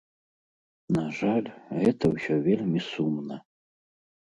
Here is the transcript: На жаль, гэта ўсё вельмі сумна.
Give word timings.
На 0.97 1.03
жаль, 1.17 1.49
гэта 1.81 2.03
ўсё 2.15 2.41
вельмі 2.49 2.79
сумна. 2.91 3.35